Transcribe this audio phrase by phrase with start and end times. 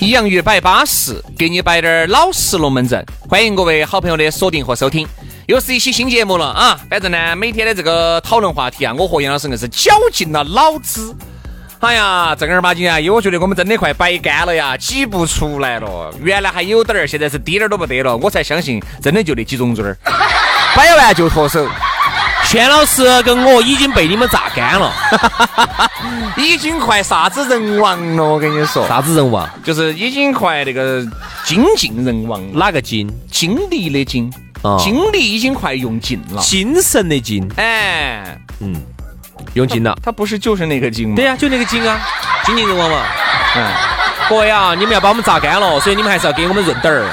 [0.00, 3.04] 洋芋摆巴适，给你摆点儿老实龙门阵。
[3.28, 5.06] 欢迎各位好朋友的锁定和收听，
[5.46, 6.78] 又是一期新节目了啊！
[6.88, 11.12] 反正呢，每天的这个讨论话题啊，我和杨老师硬是绞尽了脑汁。
[11.80, 16.14] 哎呀，正儿八经啊，因为我觉得我们真的快摆干了呀，挤不出来了。
[16.22, 18.16] 原来还有点儿，现在是滴点儿都不得了。
[18.16, 19.98] 我才相信，真的就那几种嘴儿，
[20.76, 21.66] 摆完就脱手。
[22.48, 24.90] 轩老师跟我已经被你们榨干了，
[26.34, 29.46] 已经快啥子人亡了，我跟你说，啥子人亡？
[29.62, 31.06] 就是已经快那个
[31.44, 32.40] 精尽人亡。
[32.54, 33.06] 哪个精？
[33.30, 34.32] 精力的精，
[34.78, 36.40] 精力已经快用尽了。
[36.40, 38.74] 精神的精，哎，嗯，
[39.52, 39.94] 用尽了。
[40.02, 41.16] 他不是就是那个精吗？
[41.16, 42.00] 对呀，就那个精啊，
[42.46, 43.02] 精尽人亡嘛。
[43.56, 43.70] 嗯，
[44.30, 47.04] 各位啊，你们要把我们榨干了，所以你们还是要给我们润点儿。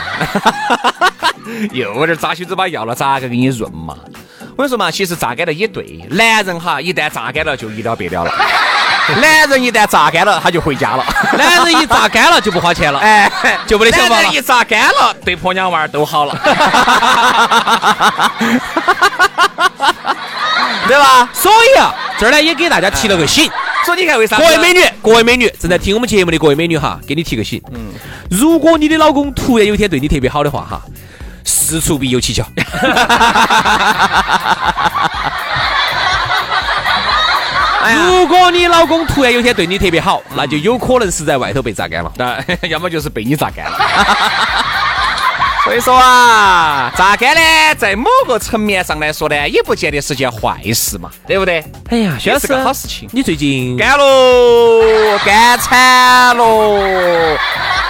[1.74, 3.98] 又点扎起嘴巴要了，咋个给你润嘛？
[4.58, 6.00] 我跟你说嘛，其实榨干了也对。
[6.12, 8.32] 男人哈，一旦榨干了就一了百了了。
[9.22, 11.06] 男人一旦榨干了，他就回家了。
[11.38, 13.30] 男人一榨干了就不花钱了，哎，
[13.68, 14.22] 就没得想法了。
[14.22, 16.34] 男人一榨干了，对婆娘娃儿都好了，
[20.88, 21.30] 对吧？
[21.34, 23.52] 所以啊，这儿呢也给大家提了个醒。
[23.86, 24.38] 所以你看为啥？
[24.38, 27.62] 各位美女，各位美女，正在听我们节目的各位美女哈，给你提个醒。
[27.74, 27.94] 嗯，
[28.32, 30.82] 如果你的老公突然有一天对你特别好的话哈。
[31.46, 32.46] 事出必有蹊跷。
[38.08, 42.12] 如果你老公突然有天对你特别好，那就有可能是在外头被榨干了，
[42.68, 43.78] 要么就是被你榨干了。
[45.64, 51.64] 所以说啊，榨干呢，在某个层面上来说呢，也不见得是件坏事嘛，对不对？
[51.90, 53.08] 哎呀，也是个好事情。
[53.12, 56.80] 你最近干喽，干惨喽。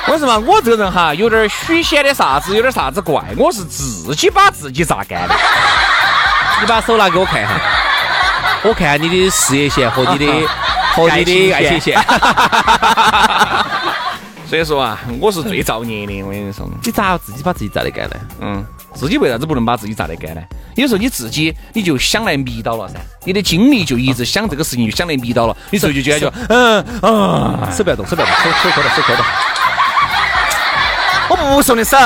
[0.08, 3.24] 为什么我这个人哈有点许显的啥子，有点啥子怪？
[3.38, 5.36] 我是自己把自己榨干的。
[6.62, 7.50] 你把手拿给我看下，
[8.64, 10.48] 我看你的事业线和你的
[10.94, 12.00] 和你的爱情线。
[14.48, 16.22] 所以说啊，我是最造孽的。
[16.22, 18.16] 我跟你说，你咋自己把自己榨得干呢？
[18.42, 20.42] 嗯，自己为啥子不能把自己榨得干呢？
[20.76, 29.26] 有时候你自己你就想来迷倒了噻，你的精力就一直想这个事情，就想来迷倒了，你这就觉得就嗯啊，手不要动，手不要动，手手磕到，手磕到。
[31.28, 31.98] 我不送你手，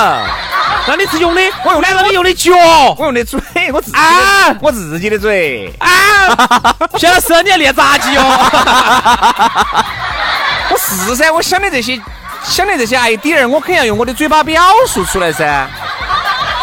[0.86, 1.42] 那你是用的？
[1.62, 2.52] 我用，的，那你用的脚？
[2.96, 3.38] 我用的嘴，
[3.72, 5.86] 我自己啊，我自己的嘴啊。
[6.96, 8.24] 小老师你要练杂技哦。
[10.72, 12.00] 我是噻，我想的这些，
[12.44, 15.68] 想的这些 idea，我肯定要用我的嘴巴表述出来噻。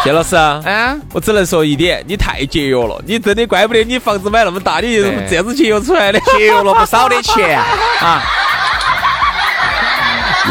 [0.02, 4.96] 谢老师啊，嗯，我只能说一点，你太节约了，你真的怪不得你房子买那么大，你
[5.28, 7.60] 这样子节约出来的，节约了不少的钱
[8.00, 8.22] 啊。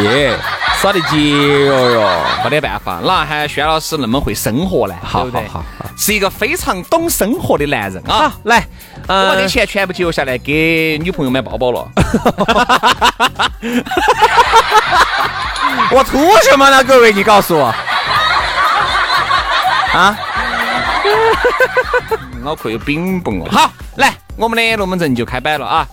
[0.04, 0.38] 耶。
[0.82, 2.08] 耍得节约哟，
[2.44, 4.96] 没得办法，哪还轩老师那么会生活呢？
[5.02, 5.64] 好好好，
[5.98, 8.32] 是一个非常懂生活的男人啊！
[8.44, 8.64] 来，
[9.08, 11.90] 我把这钱全部节约下来给女朋友买包包了。
[15.92, 16.84] 我图什么呢？
[16.84, 17.74] 各位，你告诉我
[19.94, 20.16] 啊！
[22.44, 23.48] 脑壳有冰崩哦。
[23.50, 25.88] 好，来，我们的龙门阵就开摆了啊！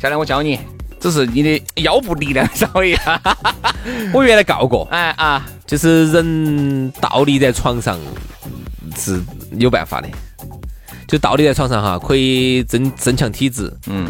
[0.00, 0.58] 下来我教你。
[1.02, 3.20] 只是你的腰部力量少一样，
[4.14, 7.98] 我原来告过，哎啊，就是人倒立在床上
[8.96, 9.20] 是
[9.58, 10.08] 有办法的，
[11.08, 14.06] 就倒立在床上哈，可以增增强体质，嗯，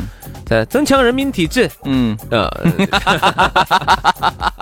[0.69, 2.46] 增强人民体质，嗯，呃。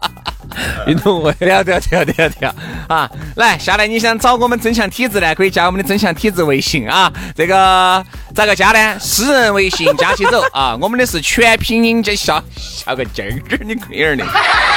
[0.86, 2.54] 运动会，对啊对啊对啊对啊对啊！
[2.88, 7.12] 啊，来，下来你想找我们增强体质呢，可以加我们的增强体质微信啊。
[7.34, 8.04] 这个
[8.34, 8.98] 咋个加呢？
[8.98, 10.76] 私人微信加起走啊。
[10.80, 13.30] 我们的是全拼音加下下个劲儿，
[13.64, 14.24] 你龟儿的，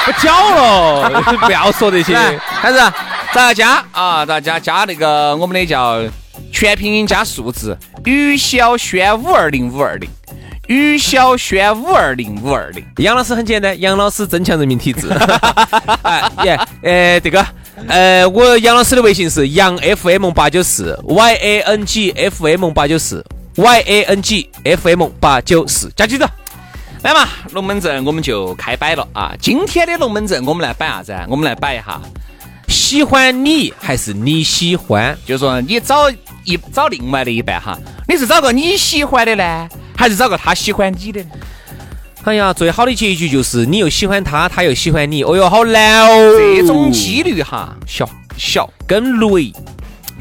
[0.06, 2.14] 不搅了，不要说这些。
[2.62, 2.78] 开始，
[3.34, 4.26] 咋个加啊？
[4.26, 4.60] 咋加？
[4.64, 6.02] 加那个我们的叫
[6.52, 10.10] 全拼音加数字，于小轩五二零五二零。
[10.68, 15.10] 于小轩五二零五二零，杨老师很简单，杨老师增强人民体质。
[16.04, 17.46] 哎耶，呃，这个
[17.88, 23.26] 呃，我杨老师的微信是杨 FM 八九四 Y A N G F M 八九四
[23.56, 26.26] Y A N G F M 八九四，加起走。
[27.02, 29.34] 来嘛，龙门阵我们就开摆了啊！
[29.38, 31.14] 今天的龙门阵我们来摆啥子？
[31.28, 32.00] 我们来摆一下，
[32.70, 35.14] 喜欢你还是你喜欢？
[35.26, 36.10] 就是说你找
[36.46, 37.78] 一找另外的一半哈，
[38.08, 41.24] 你是找个你喜欢的呢，还是找个他喜欢你的？
[42.24, 45.24] 哎呀，最好的结局就是你又喜欢他，他又喜欢你。
[45.24, 46.32] 哦哟，好难哦！
[46.38, 49.52] 这种几率哈小小，跟雷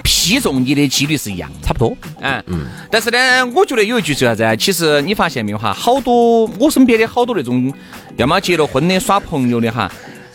[0.03, 1.97] 劈中你的几率是一样，差不多。
[2.21, 2.67] 嗯嗯。
[2.91, 4.57] 但是呢，我觉得有一句是啥子？
[4.57, 5.73] 其实你发现没有哈？
[5.73, 7.73] 好多我身边的好多那种，
[8.17, 9.89] 要么结了婚的耍朋友的哈，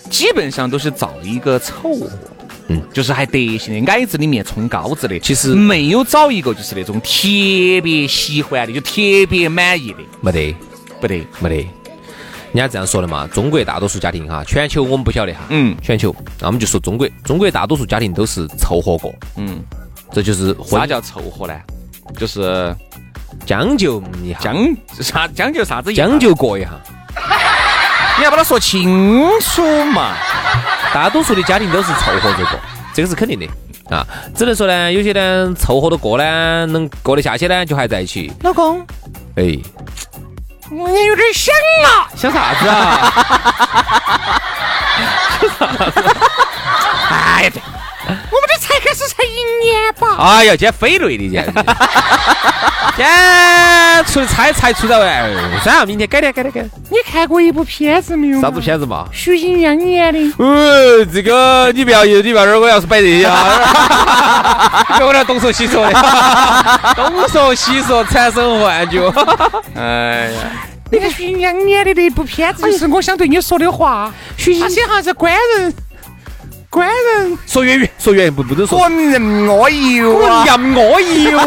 [0.09, 2.09] 基本上都是造一个凑合。
[2.69, 5.17] 嗯，就是还德行的，矮子里面冲高子的。
[5.19, 7.11] 其实没有找一个就是那种特
[7.83, 8.93] 别喜欢的，就特
[9.29, 10.55] 别满意的，没得。
[10.99, 11.55] 不得，没得，
[12.53, 13.27] 人家这样说的嘛。
[13.27, 19.59] 中国大多数家庭哈，全球我们不晓得哈，嗯，全球，那我们就说中国，中国大多数家庭都是凑合过，嗯，
[20.11, 21.53] 这就是啥叫凑合呢？
[22.17, 22.75] 就是
[23.45, 25.93] 将就一下，将啥将就啥子？
[25.93, 26.71] 将就过一下，
[28.17, 30.15] 你要把它说清楚嘛。
[30.93, 32.59] 大多数的家庭都是凑合着过，
[32.93, 33.47] 这个是肯定的
[33.95, 34.05] 啊。
[34.35, 38.31] 只能说呢，有些呢凑合着过呢，能过得下去呢，就还在一起。
[38.41, 38.85] 老公，
[39.35, 39.57] 哎。
[40.69, 41.55] 我也有点想
[41.85, 43.13] 啊，想啥子啊？
[45.39, 46.03] 想啥子？
[47.09, 47.51] 哎呀，
[48.07, 50.15] 我们这才开始才一年吧？
[50.17, 55.29] 哎呀，今天飞累的今天，今天 出的差才出到哎，
[55.63, 56.61] 算了，明天改天改天改。
[56.89, 58.41] 你看过一部片子没有？
[58.41, 59.05] 啥子片子嘛？
[59.11, 60.19] 徐锦江演的。
[60.43, 65.93] 呃，这个你不要，你不要，我要是摆这些啊，给我俩东说西说的，
[66.95, 69.01] 东说西说，产生幻觉。
[69.75, 70.41] 哎呀，
[70.91, 74.13] 那个徐锦江演的那部片子，就是我想对你说的话。
[74.37, 75.73] 徐锦江好像官人，
[76.77, 78.77] 官人说粤语，说粤语不不能说。
[78.77, 81.39] 官人我有啊，人我有。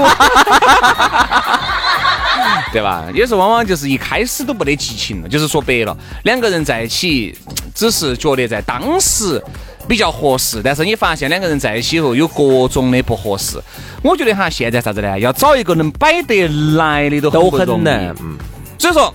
[2.73, 3.05] 对吧？
[3.15, 7.33] 有时候往往就是一开始都没得激情了，就是说白了，两个人在一起，
[7.73, 9.41] 只是觉得在当时
[9.87, 13.57] 比较合适，但是你发现两个人在一起以后有各种的不合适。
[14.03, 15.17] 我觉得哈，现在啥子呢？
[15.21, 18.13] 要找一个能摆得来的都都很难。
[18.21, 18.37] 嗯，
[18.79, 19.15] 所以说，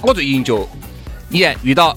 [0.00, 0.68] 我最近就，
[1.28, 1.96] 你看遇到。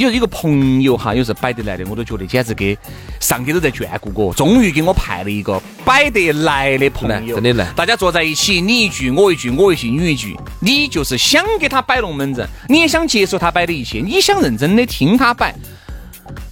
[0.00, 2.76] 有一个朋友哈，有时候摆得来的，我都觉得简直给
[3.20, 7.72] 上帝都在眷顾我，终于给我派了一个摆得来的朋友，真的来。
[7.74, 15.54] 大家坐在一起，你一句我一句，我一句你一句，你就是想给他摆龙门阵，你也想接受他摆的一切，你想认真的听他摆，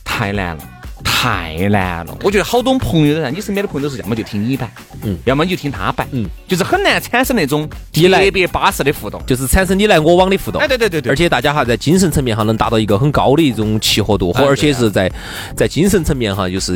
[0.04, 0.62] 太难了。
[1.20, 4.70] 太难了，我觉得好多朋友都是，你身边的朋友都是，要么就听你摆，
[5.02, 10.62] 嗯，要么你就听他摆，嗯，就是很难产生那种特别巴适的互动，就是产生你来我往的互动。
[10.62, 15.10] 哎，对对对对，而且大家哈在精神层面哈能达到一个很高的一种契合度，或而且是在
[15.56, 16.72] 在精神层面哈就是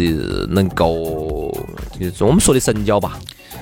[0.51, 1.57] 能够，
[2.01, 3.17] 就是我们说的神交吧。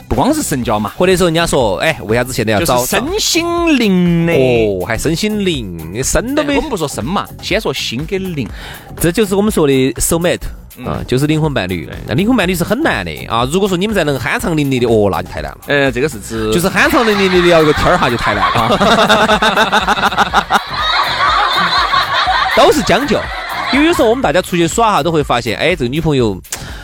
[0.09, 3.45] 不光是神交嘛，或者说人家说，哎，为啥子现在要找身心
[3.79, 4.33] 灵的？
[4.33, 6.57] 哦，还身心灵，身都没。
[6.57, 8.49] 我们不说身嘛，先说心跟灵，
[8.99, 10.41] 这就是我们说的 soul mate
[10.85, 11.89] 啊，就是灵魂伴侣。
[12.07, 13.49] 那灵魂伴侣是很难的啊。
[13.53, 15.59] 如果说你们在能酣畅淋漓的，哦，那就太难了。
[15.67, 18.69] 呃，这个是指就是酣畅淋漓的聊一个天儿哈，就太难了。
[22.57, 23.19] 都是将就，
[23.73, 26.41] 因为有时候我们大家出去耍哈，都会发现，哎，这个女朋友。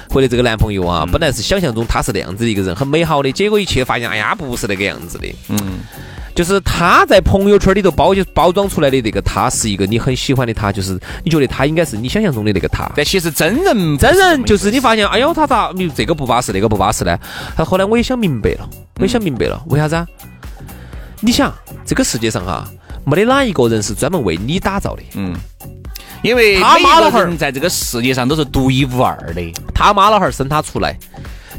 [0.09, 5.27] 或者这个男朋友啊，本来是想象中他是那样子的一个人，很美好的，结果一去发现，哎呀，不是那个样子的。
[5.49, 5.59] 嗯，
[6.37, 12.87] 就是他在朋友圈里头包就包装出来的那个他，是一个你很喜欢的他，就是你觉得他应该是你想象中的那个他。
[12.95, 17.19] 但其实真人真人就是你发现，哎呦，他咋你这个不巴适，那个不巴适呢？
[17.57, 20.07] 他后来我也想明白了，我也想明白了，为啥子啊？
[21.21, 21.51] 你想，
[21.87, 22.69] 这个世界上哈，
[23.07, 25.03] 没得哪一个人是专门为你打造的。
[25.15, 25.35] 嗯。
[26.23, 30.97] 因为他妈老汉儿在这个世界上都是独一无二的，他妈老汉儿生他出来，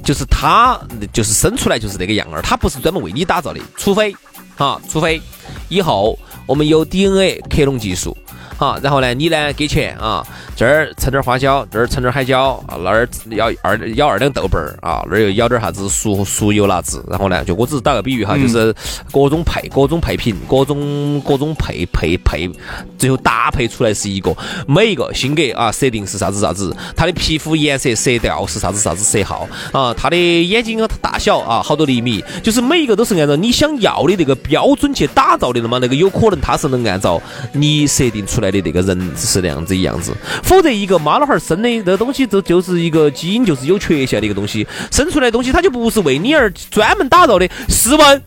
[0.04, 0.80] 就是他
[1.14, 4.14] 就是生出来就是那个样儿，他不是专门为你打造的，除非
[4.58, 5.22] 好，除非
[5.70, 8.18] 以后我们有 DNA 克隆技术。
[8.58, 10.26] 好，然后呢，你呢给钱啊？
[10.56, 17.06] 这儿盛点花椒，这儿盛点海椒啊，那儿舀二舀二两豆瓣儿啊，那儿又舀点啥子熟熟油辣子。
[17.08, 18.74] 然后呢，就我只是打个比喻哈，就是
[19.12, 22.50] 各种配，各种配品，各种各种配配配，
[22.98, 24.36] 最后搭配出来是一个
[24.68, 37.22] 每一个性格啊，设定是啥子啥子，他的皮肤颜色色调是啥子啥子色号啊，他的眼睛大小啊，好多厘米，就是每一个都是按照你想要的那个标准去打造的，那么那个有可能他是能按照
[37.54, 38.47] 你设定出来。
[38.50, 39.76] 的那个人是那样子。
[39.76, 40.14] 一样子，
[40.44, 47.48] 否则一个妈老汉儿生的这东西，就就是一个基因就是有缺陷的一个东西，生出来的东西它就不是为你而专门打造的。
[47.68, 48.24] 试问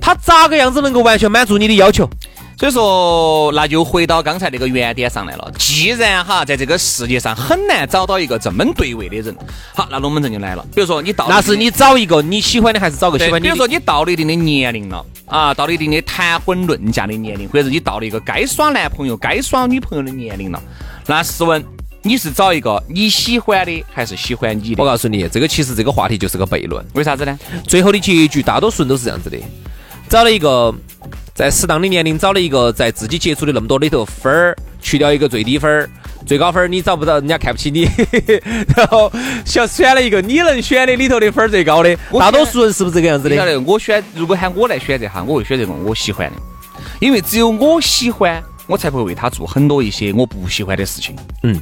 [0.00, 0.78] 他咋个样子。
[0.78, 2.08] 能够完全满足你的要求？
[2.58, 5.48] 所以说，那就回到刚才那个原点上来了。
[5.56, 9.32] 既然哈，在这个世界上很难找到一个这么对位的人，
[9.72, 10.66] 好，那龙门阵就来了。
[10.74, 13.44] 比如说你到，那是你找一个你喜欢的，还是找个喜欢你？
[13.44, 20.60] 比如说你到了一定的年龄了啊，到了一定的谈婚论嫁的年龄，或者是你到了一个该耍男朋友、该耍女朋友的年龄了，
[21.06, 21.64] 那试问
[22.02, 24.82] 你是找一个你喜欢的，还是喜欢你的？
[24.82, 26.84] 我告诉你，这个其实这个话题就是个悖论。
[26.94, 27.38] 为啥子呢？
[27.68, 29.38] 最后的结局大多数人都是这样子的，
[30.08, 30.74] 找了一个。
[31.38, 35.88] 在适当的年龄找了一个，在自己接触的那么多里头分儿去掉一个最低分儿，
[36.26, 37.88] 最高分儿你找不到，人家看不起你，
[38.76, 39.08] 然后
[39.44, 41.96] 想选了一个你能选的里头的分儿最高的。
[42.18, 43.36] 大多数人是不是这个样子的？
[43.36, 46.36] 晓得，我选，如果喊我来选择哈，我会选择个我喜欢的，
[46.98, 51.14] 因为只有我喜欢，我才会为他做很多一些我不喜欢的事情。
[51.44, 51.56] 嗯，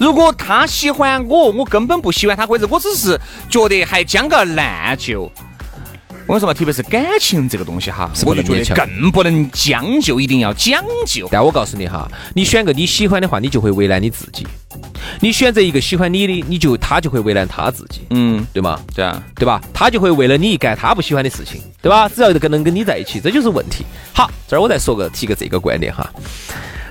[0.00, 3.16] 如果他喜欢我，我根本不喜欢他，或者我只是
[3.48, 5.30] 觉得还将个烂就。
[6.30, 11.28] 我跟你说嘛，特别是感情这个东西哈，我就觉得更不能将就，一定要讲究。
[11.28, 14.44] 但我告诉你哈，你选个你喜欢的话，你就会为难你自己；
[15.20, 18.02] 你选择一个喜欢你的，你就他就会为难他自己。
[18.10, 18.80] 嗯，对吗？
[18.94, 19.60] 对啊，对吧？
[19.74, 22.08] 他就会为了你干他不喜欢的事情，对吧？
[22.08, 23.84] 只要跟能跟你在一起，这就是问题。
[24.12, 26.08] 好，这儿我再说个提个这个观点哈。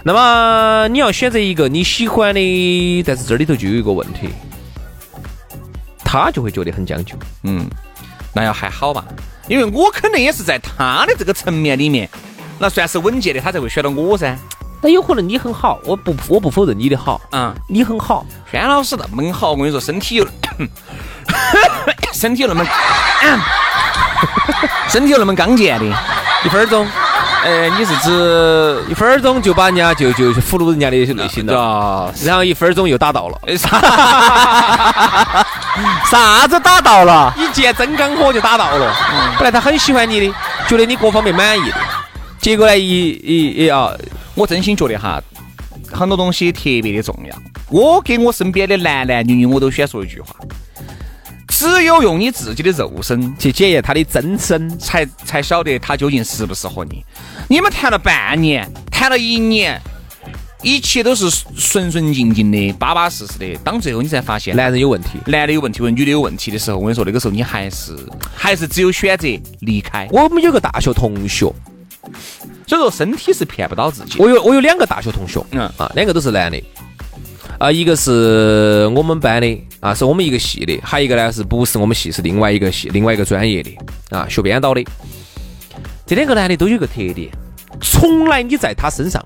[0.03, 4.27] 那么你要选择一个你喜欢的，但是这里头就有一个问题，
[6.03, 7.15] 他就会觉得很将就。
[7.43, 7.65] 嗯。
[8.39, 9.03] 那要还好吧，
[9.49, 12.09] 因为我肯定也是在他的这个层面里面，
[12.57, 14.33] 那算是稳健的，他才会选到我噻。
[14.81, 20.25] 那有可能你很好，我不我不否认你的好，嗯，你很好，轩老师那么好，我跟你说，身体又，
[22.15, 22.65] 身体有那么，
[24.87, 25.85] 身体有那么刚健的，
[26.45, 26.87] 一分钟。
[27.41, 33.37] 呃，你是指一分钟就把人家就就俘虏人家的内心了，然后一分钟又打到了，
[36.09, 37.33] 啥子打到了？
[37.37, 38.95] 一见真刚火就打到了。
[39.37, 40.33] 本来他很喜欢你的，
[40.67, 41.77] 觉得你各方面满意的，
[42.39, 43.91] 结果呢一一一啊，
[44.35, 45.21] 我真心觉得哈，
[45.91, 47.35] 很多东西特别的重要。
[47.69, 50.35] 我给我身边的男男女女，我都选说一句话。
[51.47, 57.03] 只有用你自己的肉身去检验他的真身，才才晓得他究竟适不适合你。
[57.49, 59.81] 你们谈了半年，谈了一年，
[60.61, 63.55] 一切都是顺顺静静的，巴巴适适的。
[63.63, 67.95] 当最后你才发现男人有问题，男的有问题，或女的有问题的时候，我跟你说，那个时候你还是
[68.35, 69.27] 还是只有选择
[69.61, 70.07] 离开。
[70.11, 71.45] 我们有个大学同学，
[72.67, 74.19] 所以说身体是骗不到自己。
[74.19, 76.61] 我有我有两个大学同学，嗯啊，两个都是男的。
[77.57, 83.77] 啊，一个是我们班的啊，是我们一个系的，还有一个呢，是不是我们系，是另外一个系，另外一个专业的
[84.11, 84.81] 啊，学编导的。
[86.05, 87.29] 这两个男的都有一个特点，
[87.81, 89.23] 从来你在他身上，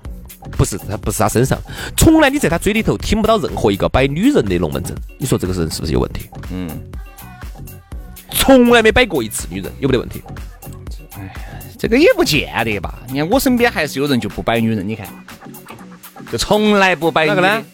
[0.52, 1.58] 不是他不是他身上，
[1.96, 4.94] 从来你在他嘴里头听不到任何一个摆女人的龙门阵。
[5.18, 6.28] 你说这个人是不是有问题？
[6.52, 6.70] 嗯，
[8.30, 10.22] 从来没摆过一次女人，有没得问题？
[11.16, 11.32] 哎，
[11.78, 12.98] 这个也不见得吧？
[13.08, 15.06] 你看我身边还是有人就不摆女人，你看，
[16.30, 17.64] 就从来不摆女人。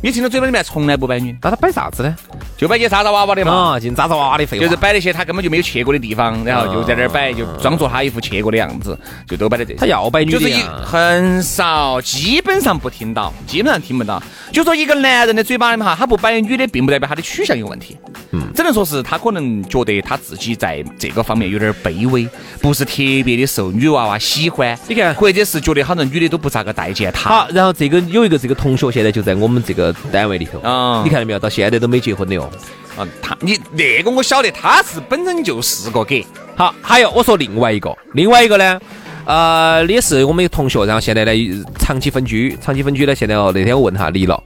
[0.00, 2.16] 你听到嘴巴里面从来不摆女，那他摆啥子呢？
[2.56, 9.74] 就摆些渣渣娃娃的嘛，啊，进渣渣娃娃的废话，就是摆那些他根本就没有去过的地方，然后就在那儿摆，就装作他一副去过的样子，就都摆在这。
[9.74, 14.22] 他要摆女的就是很少，基本上不听到，基本上听不到。
[14.52, 17.96] 就说一个男人的嘴巴里面哈，他不摆女的，并不代表他的取向有问题，
[18.30, 22.28] 嗯，只能说是他可能觉得他自己在这个方面有点卑微，
[22.62, 24.78] 不是特别的受女娃娃喜欢。
[24.86, 27.30] 你看，或者是觉得好像女的都不咋个待见他。
[27.30, 31.38] 好，然后这个有一个这个同学现在就在我们这个单位里头，啊，你看到没有？
[31.38, 32.50] 到现在都没结婚的哦。
[32.96, 36.26] 啊，他你那个我晓得，他是本身就是个 gay。
[36.56, 38.80] 好，还有我说另外一个，另外一个呢，
[39.24, 44.42] 呃，也是我们的同学，然后现在呢长期分居，长期分居呢，现在哦那天我问他离了，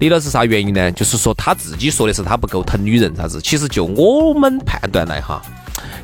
[0.00, 0.92] 离了是啥原因呢？
[0.92, 5.40] 就是说他自己说的是他不够疼女人啥子，其实就我们判断来哈，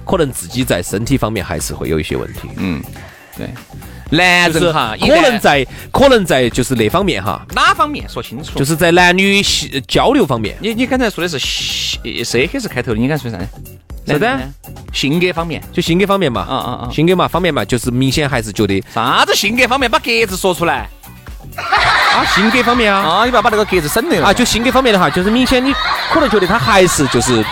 [0.06, 2.48] 可能自己在身体方面还是会有一些问题。
[2.56, 2.82] 嗯，
[3.36, 3.46] 对。
[4.10, 8.58] 男人哈，可能在可能在就是那方面哈，哪方面说清楚？
[8.58, 9.40] 就是在男女
[9.86, 10.56] 交流方面。
[10.60, 13.38] 你你刚才说的是是 X 开头的，你刚才说啥？
[14.06, 14.26] 啥子？
[14.92, 16.40] 性格方面，就性格方面嘛。
[16.40, 16.90] 啊啊啊！
[16.92, 20.88] 性格嘛方面嘛，就是明显还是觉得啥子性格方面，把格子说出来。
[21.56, 23.00] 啊，性格方面啊。
[23.00, 24.26] 啊，你不要把那个格子省略了。
[24.26, 25.72] 啊，就性格方面的哈，就是明显你
[26.12, 27.44] 可能觉得他还是就是。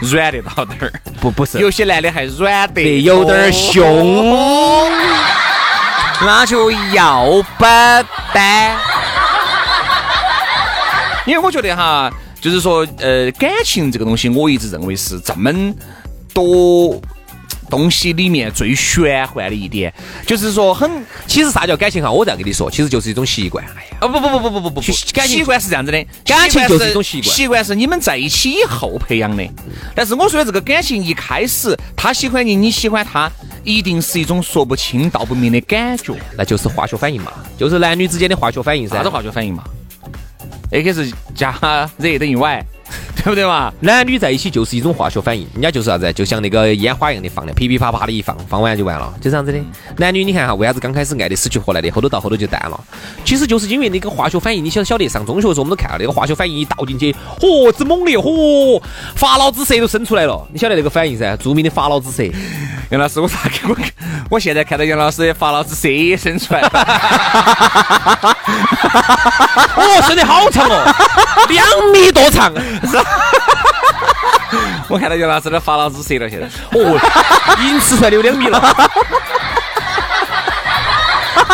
[0.00, 4.90] 软得到点儿，不不是，有些男的还软得有点凶，
[6.20, 7.24] 那就要
[7.58, 8.40] 不得。
[11.26, 15.52] 因为我觉得哈，就是说，呃，感情这个东西，我一直认为是这么
[16.32, 17.00] 多。
[17.68, 19.92] 东西里面最玄幻的一点，
[20.26, 20.90] 就是说很，
[21.26, 22.10] 其实啥叫感情哈？
[22.10, 23.64] 我再跟你说，其实就是一种习惯。
[23.76, 29.44] 哎呀，哦不不不不不不不不，感情习惯是这样子的，感情就是一种习惯，习惯是你们在一起以后培养的。
[29.94, 33.30] 但是我说的这个感情一开始，他喜欢你，你喜欢他，
[33.64, 36.14] 一定是一种说不清道不明的感觉。
[36.36, 38.96] 那就是化学反应嘛，就是男女之间的化学反应噻。
[38.96, 39.64] 啥子化学反应嘛
[40.92, 41.52] 是加
[41.98, 42.66] z 等于 Y。
[43.18, 43.70] 对不对嘛？
[43.80, 46.10] 男女在一起就是一种化学反应，人家就是啥子？
[46.12, 49.58] 就像那个烟花一样的放的，噼噼啪啪的一放，放完就完了，就这样子的。
[49.96, 52.80] 男女你看哈，为啥子刚开始爱的死去活来的，后头到后头就淡了？
[53.24, 55.08] 其实就是因为那个化学反应，你晓晓得？
[55.08, 58.80] 上中学的时候我们都看了那个化学反应一倒进去，嚯，之猛烈，嚯，
[59.16, 60.46] 法老之蛇都生出来了。
[60.52, 61.36] 你晓得那个反应噻？
[61.36, 62.22] 著名的法老之蛇。
[62.90, 63.76] 杨老师，我咋给我？
[64.30, 66.68] 我现在看到杨老师的法老之蛇也生出来了。
[69.76, 70.94] 哦，生的好长哦，
[71.48, 72.52] 两米多长。
[74.88, 76.98] 我看到杨老师的发老子舌了，现在哦，
[77.60, 78.60] 已经吃出来有两米了。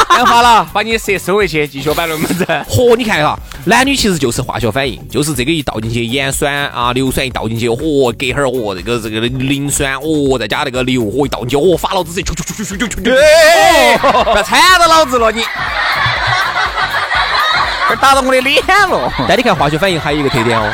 [0.08, 2.46] 看好了，把你蛇收回去，继续摆龙门阵。
[2.70, 15.42] 嚯，你看哈，男女其实就是化学反应，就是这个一倒进去，盐酸啊、硫酸一倒进去，嚯，隔会儿嚯，这个这个磷酸，哦，再加那个硫，嚯，一倒进去，哦，发老子舌，啾啾啾啾啾啾啾，不要铲到老子了你，
[18.00, 19.12] 打到我的脸了。
[19.28, 20.72] 但你看化学反应还有一个特点哦。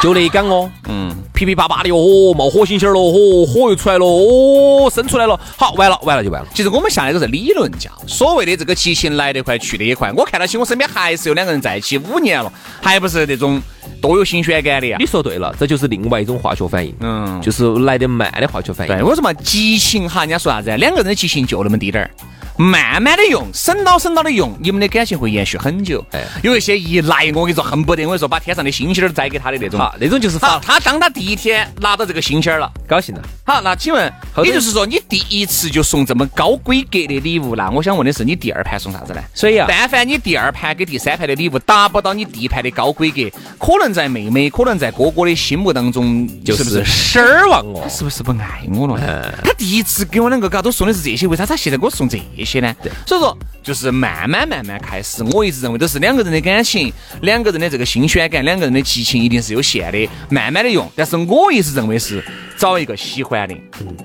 [0.00, 1.10] 就那一杆哦，嗯，
[1.44, 6.48] 噼噼啪啪的哦，冒火星星了哦，火又出来了哦，生出来了，好，完了，完了就完了。
[6.54, 10.10] 其实我们下来都是理论讲，所谓的这个激情来得快，去得也快。
[10.12, 13.60] 我看到起我身边还是有两个人在一起五年了，还不是那种
[14.00, 14.96] 多有新鲜感的呀。
[14.98, 18.94] 你说对了，这就是另外一种化学反应，嗯，就是来得慢的化学反应。
[18.94, 20.20] 对，为什么激情哈？
[20.20, 20.74] 人家说啥子？
[20.76, 22.10] 两个人的激情就那么滴点儿。
[22.56, 26.04] 慢慢的用，省到省到的用，你们的感情会延续很久。
[26.12, 29.80] 哎，有一些一来，我跟你说，恨不得我跟你说把天上的星星儿摘给他的那种。
[29.80, 30.60] 好，那种就是好。
[30.64, 33.22] 他当他第一天拿到这个星星儿了，高兴了。
[33.44, 34.12] 好，那请问，
[34.44, 39.22] 也就是说你第一次就送这么高规格的礼物那我想问的是，你第二盘送啥子呢？
[39.34, 43.22] 所以啊，但凡你第二盘跟第三盘的礼物达不到你第一盘的高规格，
[43.58, 47.80] 可能在妹妹，可能在哥哥的心目当中，就是失望哦。
[47.82, 49.34] 他是不是不爱我了？
[49.44, 52.74] 他第一次给我两个嘎都送的是这些，为啥他现在给我送这些呢？
[52.82, 53.36] 对，所以说。
[53.64, 60.86] 就是慢慢慢慢开始，我一直认为都是两个人的感情，两个人的这个新鲜感，两个人的激情一定是有限的，慢慢的用。
[60.94, 62.22] 但是我一直认为是
[62.56, 63.54] 找一个喜欢的，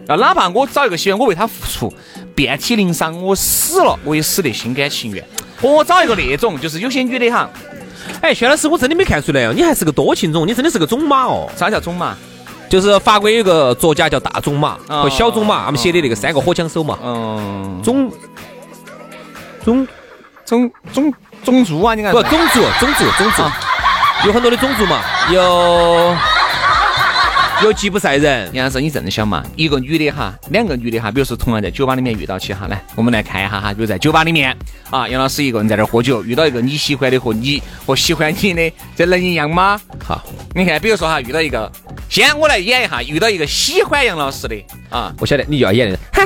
[0.07, 1.93] 啊，哪怕我找一个喜欢，我为他付出
[2.35, 5.23] 遍体鳞伤，我死了我也死得心甘情愿。
[5.61, 7.49] 我找一个那种，就是有些女的哈，
[8.21, 11.49] 哎，薛老师，我真的没看出来哦，你还是个多情种，你真的是个种马哦。
[11.55, 12.15] 啥叫种马？
[12.69, 16.97] 就是法国有个作家叫大种马和小种马，他们写的那个三个火枪手嘛。
[17.03, 18.11] 嗯，种。
[19.65, 19.85] 种
[20.45, 21.93] 种种种族啊！
[21.93, 23.43] 你看，不种族，种族，种族，
[24.25, 26.15] 有很多的种族嘛，有
[27.63, 28.49] 有吉普赛人。
[28.53, 29.43] 杨老师，你这样想嘛？
[29.55, 34.55] 一个女的哈，两个女的哈，比如说同样在酒吧里面遇到起哈，来，我们来看一下哈，比如在酒吧里面
[34.89, 39.79] 啊，杨老师一个人在这儿喝酒，遇到一个你喜欢的和你和喜欢你的，这能一样吗？
[40.03, 40.23] 好，
[40.55, 41.69] 你看，比如说哈，遇到一个。
[42.09, 44.55] 先我来演一下，遇到一个喜欢杨老师的
[44.89, 45.99] 啊，我晓得你就要演的。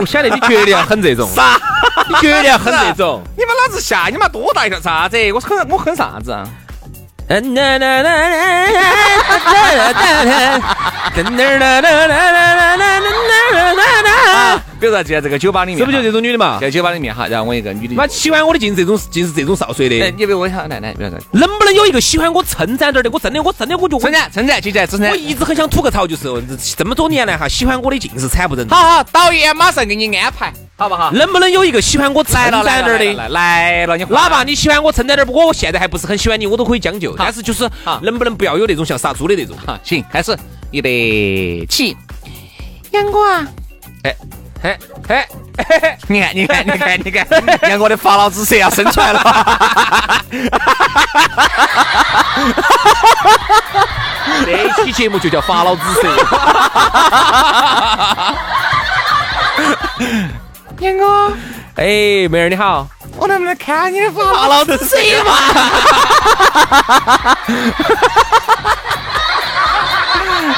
[0.00, 1.60] 我晓得你绝对要很这种，啥？
[2.08, 3.22] 你绝对要很这种。
[3.36, 5.18] 你把老子吓，你妈多大一条啥子？
[5.32, 6.48] 我哼，我哼啥子啊？
[7.30, 8.70] 嗯啦啦啦啦啦
[9.58, 9.92] 啦啦
[12.32, 13.00] 啦啦啦啦
[14.80, 16.58] 比如说就在这个酒吧里面，是不是就这种女的嘛？
[16.60, 20.00] 在酒吧里面哈，然后我一个女的，妈喜欢我的尽是这种，尽是这种少岁的。
[20.04, 23.10] 哎，你别问他，来来，不要说，能不能有一个喜欢我称赞点的？
[23.10, 25.10] 我真的，我真的，我就称赞称赞，接下来称赞。
[25.10, 26.28] 我一直很想吐个槽，就是
[26.76, 28.74] 这么多年来哈，喜欢我的尽是惨不忍睹。
[28.74, 30.52] 好好，导演马上给你安排。
[30.76, 31.10] 好不好？
[31.10, 33.28] 能不能有一个喜欢我称赞点的？
[33.30, 37.16] 来了，你哪怕你喜欢我称赞点，不过我现在还不是很喜欢你，我都可以将就。
[37.16, 37.68] 但是就是，
[38.00, 39.56] 能不能不要有那种像杀猪的那种？
[39.66, 40.38] 好，行，开始，
[40.70, 41.96] 预备起。
[42.90, 43.46] 杨哥啊，
[44.04, 44.16] 哎，
[44.62, 47.26] 嘿，嘿，你看，你看，你看，你看，
[47.70, 50.24] 杨哥的法老之舌要伸出来了。
[54.44, 56.02] 这一期节目就叫法老之舌。
[60.80, 61.32] 杨哥，
[61.76, 65.32] 哎，妹儿你好，我能不能看你的法老子谁嘛？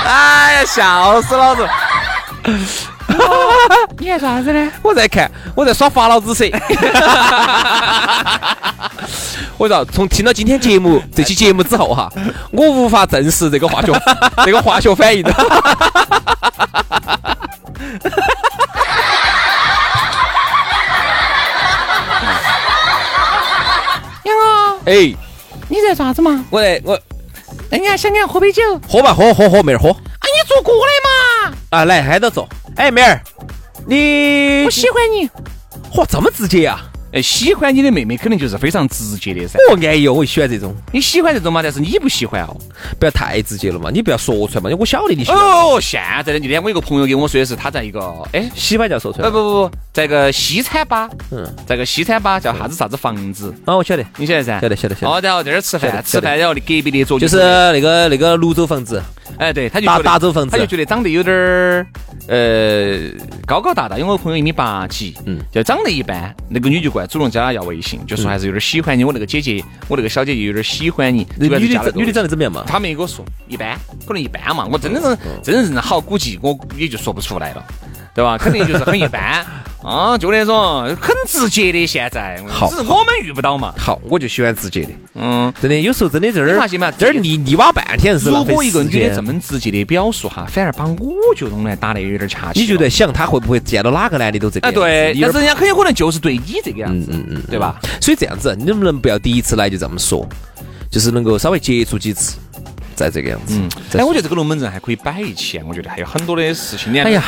[0.05, 1.69] 哎呀，笑死老子！
[3.99, 4.73] 你在啥子呢？
[4.83, 6.45] 我在看，我在耍法老之蛇。
[9.59, 12.11] 我说，从听了今天节目这期节目之后哈，
[12.51, 13.93] 我无法证实这个化学
[14.45, 15.35] 这个化学反应 的。
[24.87, 25.15] 哎，
[25.69, 26.45] 你在啥子嘛？
[26.51, 26.99] 我在我，
[27.71, 28.63] 哎，你还想跟喝杯酒？
[28.89, 29.91] 喝吧，喝喝喝，妹儿喝。
[29.91, 31.10] 啊，你做过的嘛？
[31.71, 32.49] 啊，来挨到坐。
[32.75, 33.21] 哎，妹儿，
[33.87, 35.29] 你我喜欢你。
[35.93, 36.85] 嚯，这么直接啊？
[37.13, 39.57] 哎，喜欢你的妹妹肯定就是非常直接的噻。
[39.71, 41.63] 哦，安逸哦，我喜欢这种，你喜欢这种嘛？
[41.63, 42.57] 但是你不喜欢哦。
[42.99, 45.39] 不要太直接了嘛，你不要说出来嘛，我晓得你喜欢。
[45.39, 48.01] 哦，现在的那天我一个朋友跟我说的是，他在一个
[48.33, 49.31] 哎，喜欢就要说出来。
[49.31, 53.55] 不不不不，在个西餐吧，嗯，在个西餐吧叫啥子啥子房子。
[53.65, 54.61] 啊，我晓得，你晓得噻？
[54.61, 55.13] 晓得晓得晓得。
[55.13, 59.01] 哦，然后在这儿吃饭，吃饭然后隔壁的桌就是那个那个泸州房子。
[59.39, 61.87] 哎，对，他就大大洲房子，他就觉得长得有点儿
[62.29, 63.11] 呃
[63.47, 66.35] 高高大大，因为我朋友一米八几，嗯，就长得一般。
[66.49, 69.05] 那个女就过来主动加他要微信，就说还是有点喜欢你。
[69.05, 71.27] 我那个姐姐，我那个小姐姐有点喜欢你。
[71.39, 72.65] 女的女的长得怎么样嘛？
[72.67, 74.67] 他没跟我说，一般，可能一般嘛。
[74.71, 77.65] 我真的是真的是好，估计我也就说不出来了。
[78.15, 78.37] 对吧？
[78.37, 79.45] 肯定就是很一般
[79.83, 81.87] 啊，就那种很直接的。
[81.87, 83.73] 现在好，只是我们遇不到嘛。
[83.79, 84.91] 好，我就喜欢直接的。
[85.15, 92.61] 嗯，真的，有时候真的这儿发现嘛，这儿腻腻挖半天是如果一个女的这么直接的表述哈，反而把我就弄来打的有点掐起。
[92.61, 94.69] 你就在想，她会不会见到哪个男的都这个？
[94.69, 97.81] 哎，对，但是人家很有可能就是对你这个样子，嗯嗯嗯，对吧？
[98.03, 100.29] 所以这样子，你能不能不要第一次来就这么说，
[100.91, 102.37] 就是能够稍微接触几次。
[102.95, 106.93] 在这个样子，嗯，哎，我觉得这个龙门阵还可以摆一期，我觉得还有很多的事情。
[107.03, 107.23] 哎呀，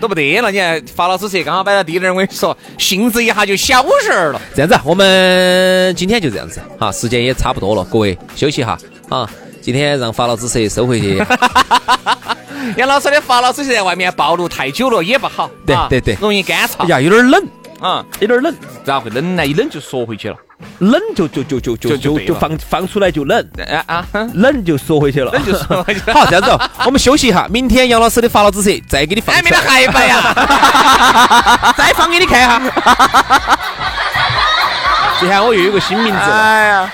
[0.00, 0.50] 都不得了！
[0.50, 4.40] 你看法老师车刚好摆到地儿，我跟你说，性子一下就小事儿了。
[4.54, 9.28] 这样子，我们今天就这样子，哈，时间也差不多了，各位休息哈，啊，
[9.62, 11.22] 今天让法老师车收回去。
[12.76, 16.86] 杨老师的法老师车在外面暴露太久了也不好，对对对，容易干燥。
[16.88, 17.46] 呀，有点冷
[17.80, 19.46] 啊，有点冷，然后会冷呢？
[19.46, 20.36] 一冷就缩回去了。
[20.78, 24.06] 冷就就就就就就就放放出来就冷啊啊！
[24.34, 26.00] 冷就缩回去了，冷就缩回去。
[26.12, 29.34] 好，这样子，我们休息一下，明天杨老师的发了之色再给你放。
[29.34, 31.72] 哎，明天还摆呀？
[31.78, 33.58] 再放给你看哈。
[35.20, 36.92] 这下我又有个新名字，哎呀，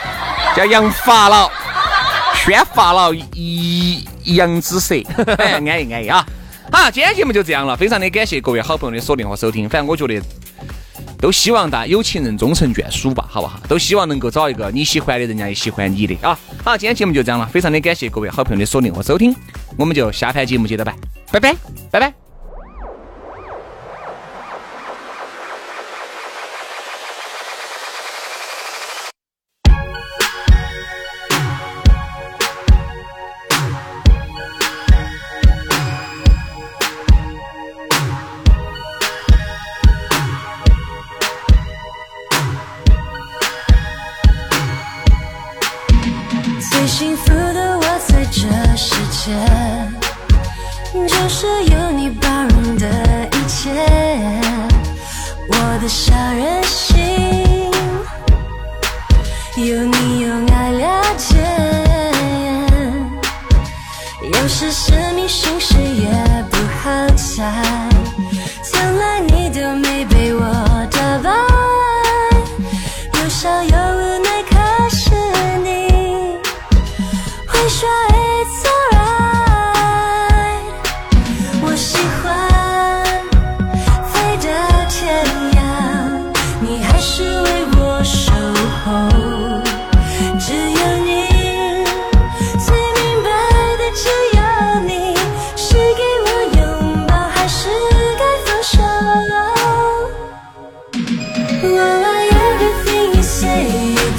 [0.55, 1.51] 叫杨法老，
[2.35, 4.95] 宣法老一杨之色，
[5.39, 6.25] 哎，安逸安逸啊！
[6.71, 10.23] 好，今天节目就这样了，非常的感谢各位好朋友的锁定和收听，反正我觉得。
[11.21, 13.61] 都希望大家有情人终成眷属吧，好不好？
[13.69, 16.39] 都希望能够找一个你喜欢的，人家也喜欢你的啊！
[16.65, 19.35] 好，今天节目就这样了，非常的感谢各位好朋友的锁定和收听，
[19.77, 20.95] 我们就下盘节目接着拜，
[21.31, 21.55] 拜拜，
[21.91, 22.20] 拜拜。
[55.81, 57.71] 的小任性，
[59.57, 60.50] 有你有你。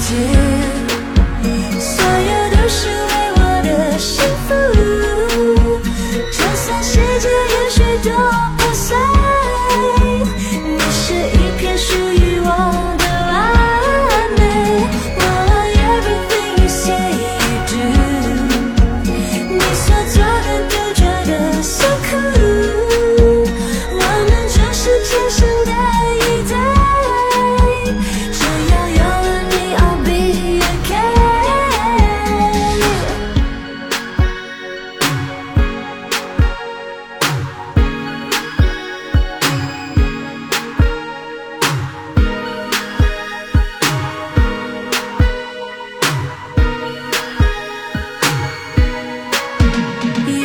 [0.02, 0.16] 界，
[1.78, 3.11] 所有的事。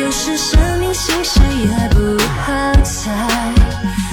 [0.08, 4.07] 就是生命形式也不好猜。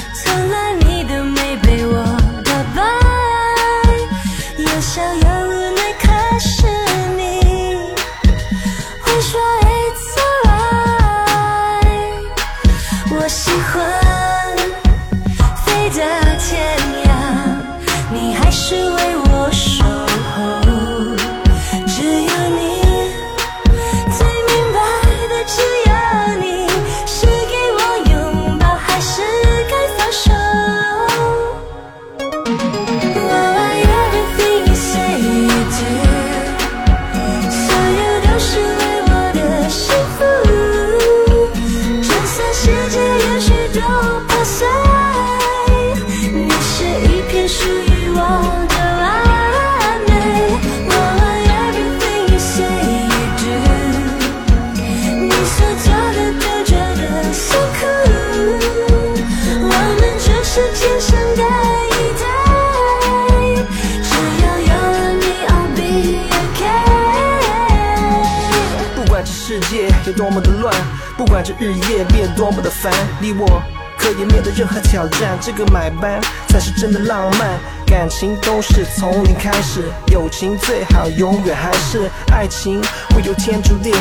[71.46, 73.62] 这日夜变多么的烦，你我
[74.00, 75.38] 可以面对任何挑战。
[75.40, 82.82] 这个买班才是真的浪漫，感情都是从零开始，友情最好永远还是爱情
[83.14, 83.94] 会有天注定。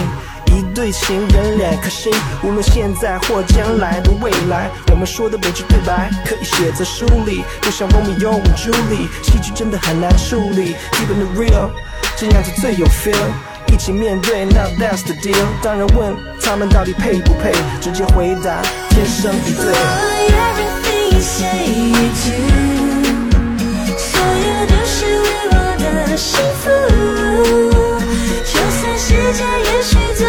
[0.47, 2.11] 一对情人两颗心，
[2.43, 11.71] 无论现在或将来的未来，我们说的每句对白可以写在书里，就像罗密欧与朱莉，戏剧真的很难处理，Keep it real，
[12.17, 13.54] 这样子最有 feel。
[13.75, 15.35] 一起面对那 last deal。
[15.61, 19.75] 当然问他们到底配不配，直接回答天生一对。
[21.11, 21.21] 你
[21.91, 22.31] 一句
[23.99, 26.71] 所有都是为我的幸福。
[28.45, 30.25] 就算世界也许都